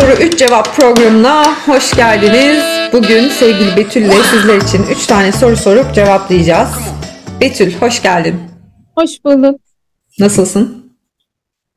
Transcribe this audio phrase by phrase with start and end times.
[0.00, 2.64] soru 3 cevap programına hoş geldiniz.
[2.92, 6.68] Bugün sevgili Betül ile sizler için 3 tane soru sorup cevaplayacağız.
[7.40, 8.40] Betül hoş geldin.
[8.94, 9.60] Hoş bulduk.
[10.18, 10.92] Nasılsın?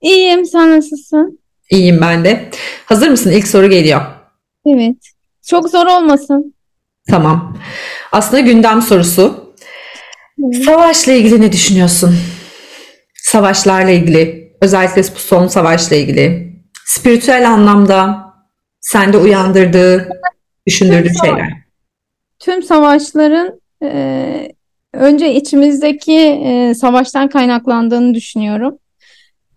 [0.01, 1.39] İyiyim, sen nasılsın?
[1.71, 2.49] İyiyim ben de.
[2.85, 3.31] Hazır mısın?
[3.31, 4.01] İlk soru geliyor.
[4.65, 4.97] Evet.
[5.47, 6.55] Çok zor olmasın.
[7.09, 7.57] Tamam.
[8.11, 9.53] Aslında gündem sorusu.
[10.65, 12.15] Savaşla ilgili ne düşünüyorsun?
[13.15, 16.48] Savaşlarla ilgili, özellikle bu son savaşla ilgili.
[16.89, 18.33] Spiritüel anlamda
[18.79, 20.09] sende uyandırdığı,
[20.67, 21.49] düşündürdüğü Tüm şeyler.
[22.39, 24.51] Tüm savaşların e,
[24.93, 28.77] önce içimizdeki e, savaştan kaynaklandığını düşünüyorum.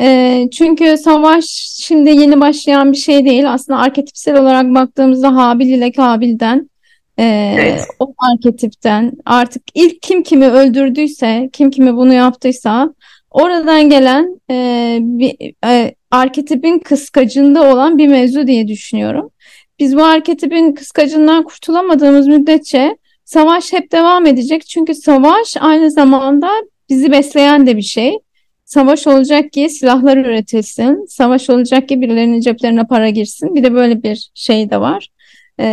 [0.01, 1.45] E, çünkü savaş
[1.81, 3.53] şimdi yeni başlayan bir şey değil.
[3.53, 6.71] Aslında arketipsel olarak baktığımızda Habil ile Kabil'den,
[7.19, 7.87] e, Evet.
[7.99, 12.95] o arketipten artık ilk kim kimi öldürdüyse, kim kimi bunu yaptıysa
[13.31, 19.31] oradan gelen e, bir e, arketipin kıskacında olan bir mevzu diye düşünüyorum.
[19.79, 24.67] Biz bu arketipin kıskacından kurtulamadığımız müddetçe savaş hep devam edecek.
[24.67, 26.51] Çünkü savaş aynı zamanda
[26.91, 28.19] bizi besleyen de bir şey.
[28.65, 31.07] Savaş olacak ki silahlar üretilsin.
[31.09, 33.55] Savaş olacak ki birilerinin ceplerine para girsin.
[33.55, 35.09] Bir de böyle bir şey de var.
[35.59, 35.67] Ee,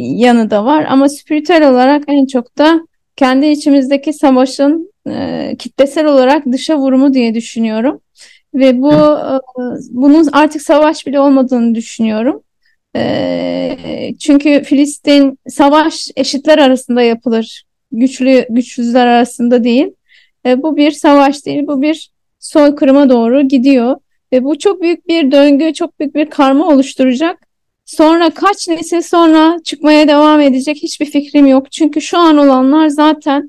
[0.00, 0.86] yanı da var.
[0.88, 2.80] Ama spiritüel olarak en çok da
[3.16, 8.00] kendi içimizdeki savaşın e, kitlesel olarak dışa vurumu diye düşünüyorum.
[8.54, 9.40] Ve bu e,
[9.90, 12.42] bunun artık savaş bile olmadığını düşünüyorum.
[12.96, 17.64] Ee, çünkü Filistin savaş eşitler arasında yapılır.
[17.92, 19.86] Güçlü güçsüzler arasında değil.
[20.46, 23.96] Ee, bu bir savaş değil, bu bir soykırıma doğru gidiyor.
[24.32, 27.46] Ve bu çok büyük bir döngü, çok büyük bir karma oluşturacak.
[27.84, 31.72] Sonra kaç nesil sonra çıkmaya devam edecek hiçbir fikrim yok.
[31.72, 33.48] Çünkü şu an olanlar zaten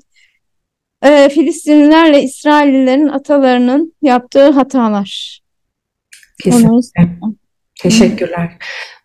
[1.02, 5.40] e, Filistinlilerle İsraillilerin atalarının yaptığı hatalar.
[6.44, 6.68] Kesinlikle.
[6.68, 7.34] Onları
[7.82, 8.50] Teşekkürler.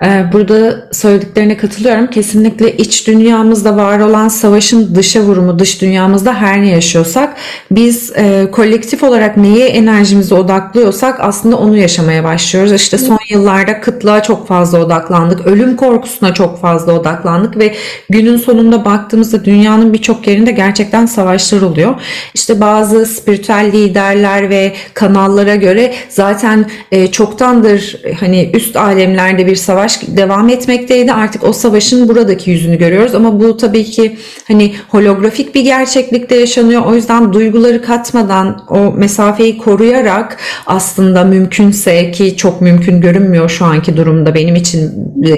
[0.03, 2.07] Ee, Burada söylediklerine katılıyorum.
[2.07, 7.37] Kesinlikle iç dünyamızda var olan savaşın dışa vurumu, dış dünyamızda her ne yaşıyorsak
[7.71, 12.73] biz e, kolektif olarak neye enerjimizi odaklıyorsak aslında onu yaşamaya başlıyoruz.
[12.73, 15.47] İşte son yıllarda kıtlığa çok fazla odaklandık.
[15.47, 17.75] Ölüm korkusuna çok fazla odaklandık ve
[18.09, 21.95] günün sonunda baktığımızda dünyanın birçok yerinde gerçekten savaşlar oluyor.
[22.33, 29.55] İşte bazı spiritüel liderler ve kanallara göre zaten e, çoktandır e, hani üst alemlerde bir
[29.55, 31.13] savaş devam etmekteydi.
[31.13, 34.17] Artık o savaşın buradaki yüzünü görüyoruz ama bu tabii ki
[34.47, 36.85] hani holografik bir gerçeklikte yaşanıyor.
[36.85, 43.97] O yüzden duyguları katmadan o mesafeyi koruyarak aslında mümkünse ki çok mümkün görünmüyor şu anki
[43.97, 44.91] durumda benim için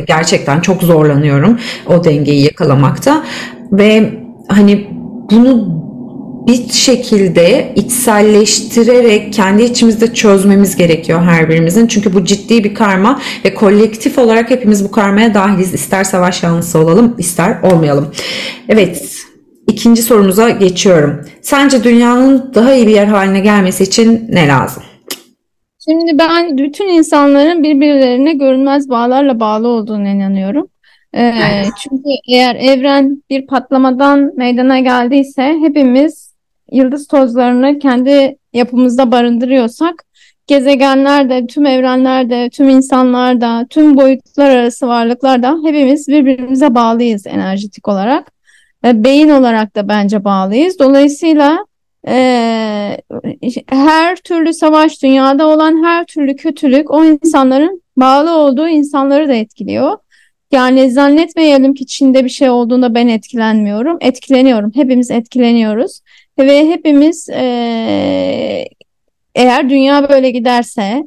[0.08, 3.24] gerçekten çok zorlanıyorum o dengeyi yakalamakta
[3.72, 4.14] ve
[4.48, 4.88] hani
[5.32, 5.84] bunu
[6.48, 11.88] bir şekilde içselleştirerek kendi içimizde çözmemiz gerekiyor her birimizin.
[11.88, 15.74] Çünkü bu ciddi bir karma ve kolektif olarak hepimiz bu karmaya dahiliz.
[15.74, 18.12] İster savaş yanlısı olalım, ister olmayalım.
[18.70, 19.24] Evet,
[19.68, 21.26] ikinci sorumuza geçiyorum.
[21.42, 24.84] Sence dünyanın daha iyi bir yer haline gelmesi için ne lazım?
[25.90, 30.68] Şimdi ben bütün insanların birbirlerine görünmez bağlarla bağlı olduğunu inanıyorum.
[31.16, 36.33] Ee, çünkü eğer evren bir patlamadan meydana geldiyse hepimiz
[36.74, 40.04] yıldız tozlarını kendi yapımızda barındırıyorsak
[40.48, 48.32] gezegenlerde, tüm evrenlerde, tüm insanlarda, tüm boyutlar arası varlıklarda hepimiz birbirimize bağlıyız enerjitik olarak.
[48.84, 50.80] Ve beyin olarak da bence bağlıyız.
[50.80, 51.66] Dolayısıyla
[52.08, 53.02] eee,
[53.70, 59.98] her türlü savaş, dünyada olan her türlü kötülük o insanların bağlı olduğu insanları da etkiliyor.
[60.52, 63.98] Yani zannetmeyelim ki Çin'de bir şey olduğunda ben etkilenmiyorum.
[64.02, 64.72] Etkileniyorum.
[64.76, 66.02] Hepimiz etkileniyoruz.
[66.40, 68.68] Ve hepimiz eee,
[69.36, 71.04] eğer dünya böyle giderse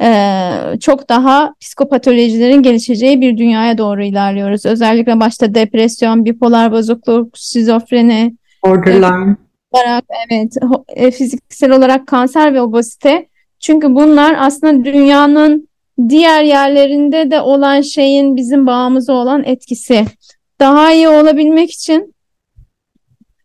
[0.00, 4.66] eee, çok daha psikopatolojilerin gelişeceği bir dünyaya doğru ilerliyoruz.
[4.66, 8.34] Özellikle başta depresyon, bipolar bozukluk, şizofreni,
[8.64, 9.36] Borderline.
[9.72, 10.54] olarak evet
[10.88, 13.26] e, fiziksel olarak kanser ve obezite.
[13.60, 15.68] Çünkü bunlar aslında dünyanın
[16.08, 20.04] diğer yerlerinde de olan şeyin bizim bağımıza olan etkisi.
[20.60, 22.14] Daha iyi olabilmek için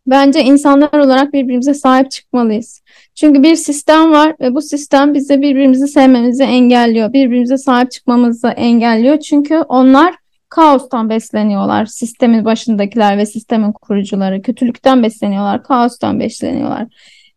[0.06, 2.82] bence insanlar olarak birbirimize sahip çıkmalıyız.
[3.14, 7.12] Çünkü bir sistem var ve bu sistem bize birbirimizi sevmemizi engelliyor.
[7.12, 9.20] Birbirimize sahip çıkmamızı engelliyor.
[9.20, 10.14] Çünkü onlar
[10.48, 11.86] kaostan besleniyorlar.
[11.86, 16.86] Sistemin başındakiler ve sistemin kurucuları kötülükten besleniyorlar, kaostan besleniyorlar.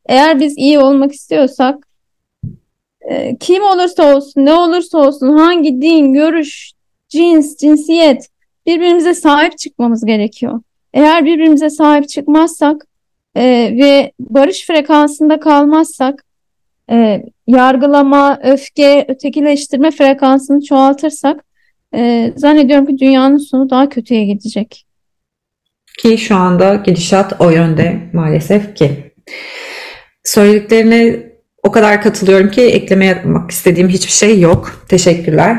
[0.05, 1.87] Eğer biz iyi olmak istiyorsak
[3.01, 6.71] e, kim olursa olsun, ne olursa olsun, hangi din, görüş,
[7.09, 8.29] cins, cinsiyet
[8.65, 10.61] birbirimize sahip çıkmamız gerekiyor.
[10.93, 12.85] Eğer birbirimize sahip çıkmazsak
[13.35, 13.43] e,
[13.79, 16.23] ve barış frekansında kalmazsak
[16.91, 21.43] e, yargılama, öfke, ötekileştirme frekansını çoğaltırsak
[21.95, 24.85] e, zannediyorum ki dünyanın sonu daha kötüye gidecek.
[25.99, 29.13] Ki şu anda gidişat o yönde maalesef ki.
[30.23, 31.29] Söylediklerine
[31.63, 34.85] o kadar katılıyorum ki ekleme yapmak istediğim hiçbir şey yok.
[34.89, 35.57] Teşekkürler.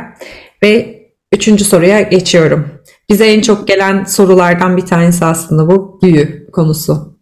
[0.63, 1.01] Ve
[1.33, 2.69] üçüncü soruya geçiyorum.
[3.11, 7.19] Bize en çok gelen sorulardan bir tanesi aslında bu büyü konusu.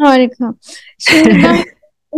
[0.00, 0.54] Harika.
[0.98, 1.58] Şimdi ben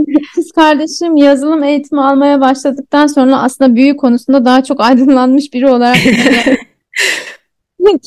[0.35, 5.97] kız kardeşim yazılım eğitimi almaya başladıktan sonra aslında büyü konusunda daha çok aydınlanmış biri olarak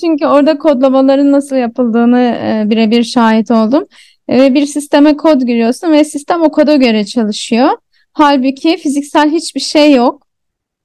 [0.02, 3.86] Çünkü orada kodlamaların nasıl yapıldığını e, birebir şahit oldum.
[4.28, 7.70] E, ve bir sisteme kod giriyorsun ve sistem o koda göre çalışıyor.
[8.14, 10.28] Halbuki fiziksel hiçbir şey yok.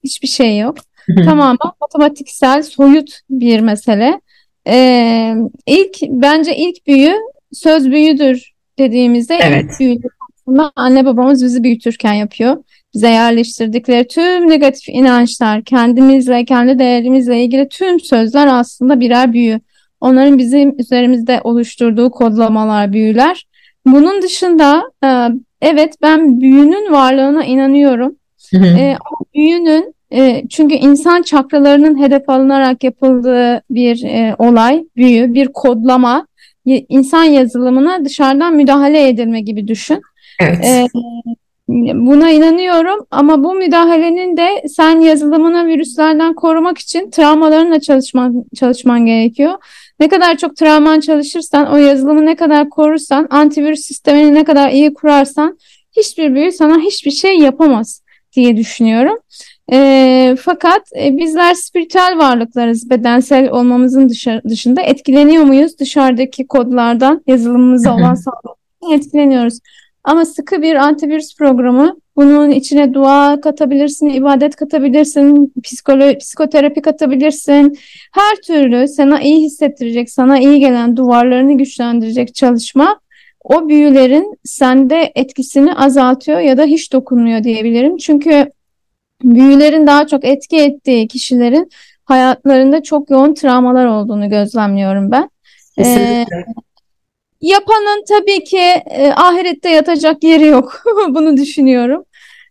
[0.05, 0.77] Hiçbir şey yok.
[1.25, 4.21] Tamamen matematiksel, soyut bir mesele.
[4.69, 5.35] Ee,
[5.67, 7.15] ilk bence ilk büyü
[7.53, 9.65] söz büyüdür dediğimizde Evet.
[9.65, 9.99] ilk büyü
[10.35, 12.57] aslında anne babamız bizi büyütürken yapıyor.
[12.95, 19.61] Bize yerleştirdikleri tüm negatif inançlar, kendimizle, kendi değerimizle ilgili tüm sözler aslında birer büyü.
[20.01, 23.47] Onların bizim üzerimizde oluşturduğu kodlamalar, büyüler.
[23.87, 25.09] Bunun dışında e,
[25.61, 28.17] evet ben büyünün varlığına inanıyorum.
[28.79, 35.49] E, ama büyünün e, çünkü insan çakralarının hedef alınarak yapıldığı bir e, olay, büyü, bir
[35.49, 36.27] kodlama,
[36.67, 40.03] insan yazılımına dışarıdan müdahale edilme gibi düşün.
[40.41, 40.65] Evet.
[40.65, 40.87] E,
[41.69, 49.53] buna inanıyorum ama bu müdahalenin de sen yazılımına virüslerden korumak için travmalarınla çalışman, çalışman gerekiyor.
[50.01, 54.95] Ne kadar çok travman çalışırsan, o yazılımı ne kadar korursan, antivirüs sistemini ne kadar iyi
[54.95, 55.59] kurarsan
[55.97, 58.03] hiçbir büyü sana hiçbir şey yapamaz
[58.37, 59.19] diye düşünüyorum.
[59.73, 62.91] E, fakat e, bizler spiritüel varlıklarız.
[62.91, 65.79] Bedensel olmamızın dışa- dışında etkileniyor muyuz?
[65.79, 69.59] Dışarıdaki kodlardan, yazılımımıza olan sağlıktan etkileniyoruz.
[70.05, 77.79] Ama sıkı bir antivirüs programı, bunun içine dua katabilirsin, ibadet katabilirsin, psikolo psikoterapi katabilirsin.
[78.13, 83.01] Her türlü sana iyi hissettirecek, sana iyi gelen duvarlarını güçlendirecek çalışma
[83.45, 87.97] o büyülerin sende etkisini azaltıyor ya da hiç dokunmuyor diyebilirim.
[87.97, 88.51] Çünkü
[89.23, 91.71] büyülerin daha çok etki ettiği kişilerin
[92.05, 95.31] hayatlarında çok yoğun travmalar olduğunu gözlemliyorum ben.
[95.79, 96.27] Ee,
[97.41, 98.61] yapanın tabii ki
[98.91, 100.83] e, ahirette yatacak yeri yok.
[101.09, 102.05] Bunu düşünüyorum.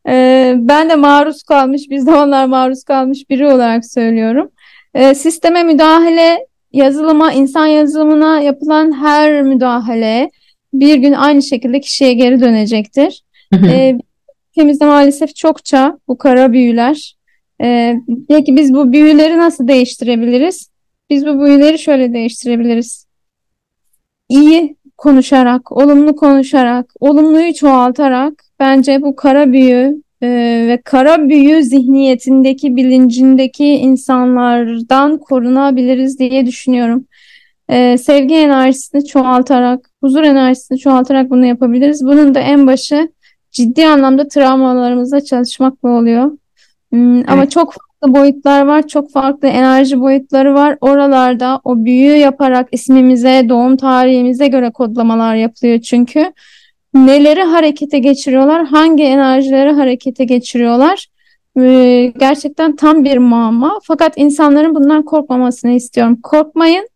[0.08, 4.52] Ee, ben de maruz kalmış, bir zamanlar maruz kalmış biri olarak söylüyorum.
[4.94, 10.32] Ee, sisteme müdahale, yazılıma, insan yazılımına yapılan her müdahale
[10.74, 13.24] bir gün aynı şekilde kişiye geri dönecektir.
[13.54, 13.98] Ee,
[14.56, 17.16] ülkemizde maalesef çokça bu kara büyüler.
[17.62, 17.96] Ee,
[18.28, 20.70] peki biz bu büyüleri nasıl değiştirebiliriz?
[21.10, 23.06] Biz bu büyüleri şöyle değiştirebiliriz.
[24.30, 30.28] İyi konuşarak, olumlu konuşarak, olumluyu çoğaltarak bence bu kara büyü e,
[30.68, 37.06] ve kara büyü zihniyetindeki, bilincindeki insanlardan korunabiliriz diye düşünüyorum.
[37.70, 42.06] Ee, sevgi enerjisini çoğaltarak, huzur enerjisini çoğaltarak bunu yapabiliriz.
[42.06, 43.10] Bunun da en başı
[43.56, 46.32] ciddi anlamda travmalarımızla çalışmakla oluyor.
[46.92, 47.52] Hmm, Ama Evet.
[47.52, 50.78] çok farklı boyutlar var, çok farklı enerji boyutları var.
[50.82, 56.34] Oralarda o büyü yaparak ismimize, doğum tarihimize göre kodlamalar yapılıyor çünkü.
[56.94, 61.08] Neleri harekete geçiriyorlar, hangi enerjileri harekete geçiriyorlar?
[61.60, 63.80] Ee, gerçekten tam bir muamma.
[63.84, 66.20] Fakat insanların bundan korkmamasını istiyorum.
[66.24, 66.88] Korkmayın.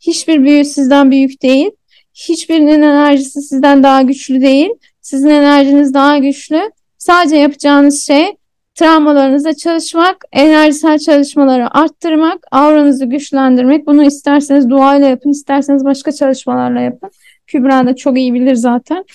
[0.00, 1.70] Hiçbir büyü sizden büyük değil.
[2.14, 4.70] Hiçbirinin enerjisi sizden daha güçlü değil.
[5.08, 6.70] Sizin enerjiniz daha güçlü.
[6.98, 8.26] Sadece yapacağınız şey
[8.74, 13.86] travmalarınıza çalışmak, enerjisel çalışmaları arttırmak, auranızı güçlendirmek.
[13.86, 17.10] Bunu isterseniz duayla yapın, isterseniz başka çalışmalarla yapın.
[17.46, 19.04] Kübra da çok iyi bilir zaten.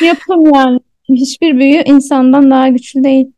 [0.00, 0.80] Ee, yapın yani.
[1.08, 3.32] Hiçbir büyü insandan daha güçlü değil.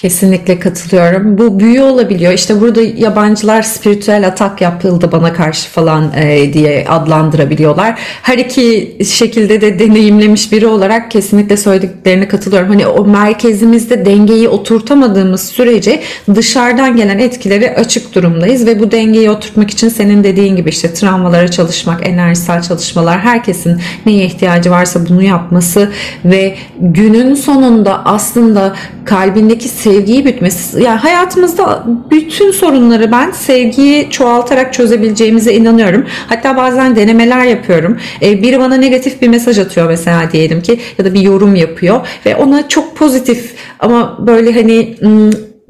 [0.00, 1.38] Kesinlikle katılıyorum.
[1.38, 2.32] Bu büyü olabiliyor.
[2.32, 7.98] İşte burada yabancılar spiritüel atak yapıldı bana karşı falan e, diye adlandırabiliyorlar.
[8.22, 12.68] Her iki şekilde de deneyimlemiş biri olarak kesinlikle söylediklerine katılıyorum.
[12.68, 16.02] Hani o merkezimizde dengeyi oturtamadığımız sürece
[16.34, 21.48] dışarıdan gelen etkileri açık durumdayız ve bu dengeyi oturtmak için senin dediğin gibi işte travmalara
[21.48, 25.90] çalışmak, enerjisel çalışmalar, herkesin neye ihtiyacı varsa bunu yapması
[26.24, 30.82] ve günün sonunda aslında kalbindeki sevgiyi bütmesi.
[30.82, 36.06] Yani hayatımızda bütün sorunları ben sevgiyi çoğaltarak çözebileceğimize inanıyorum.
[36.26, 37.98] Hatta bazen denemeler yapıyorum.
[38.22, 42.06] Ee, biri bana negatif bir mesaj atıyor mesela diyelim ki ya da bir yorum yapıyor
[42.26, 44.96] ve ona çok pozitif ama böyle hani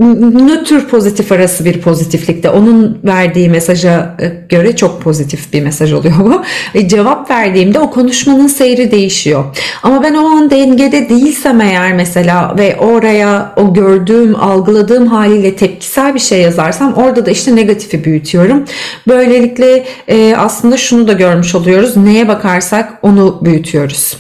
[0.01, 2.51] nötr pozitif arası bir pozitiflikte.
[2.51, 6.43] Onun verdiği mesaja e, göre çok pozitif bir mesaj oluyor bu.
[6.75, 9.45] E, cevap verdiğimde o konuşmanın seyri değişiyor.
[9.83, 16.15] Ama ben o an dengede değilsem eğer mesela ve oraya o gördüğüm, algıladığım haliyle tepkisel
[16.15, 18.65] bir şey yazarsam orada da işte negatifi büyütüyorum.
[19.09, 21.97] Böylelikle e, aslında şunu da görmüş oluyoruz.
[21.97, 24.17] Neye bakarsak onu büyütüyoruz.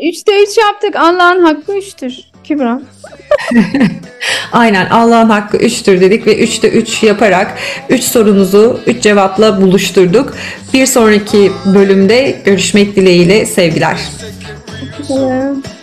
[0.00, 0.96] Üçte üç yaptık.
[0.96, 2.14] Allah'ın hakkı üçtür.
[2.44, 2.80] Kübra.
[4.52, 10.34] Aynen Allah'ın hakkı 3'tür dedik ve 3'te 3 yaparak 3 sorunuzu 3 cevapla buluşturduk.
[10.74, 13.98] Bir sonraki bölümde görüşmek dileğiyle sevgiler.
[14.98, 15.77] Hoşçakalın.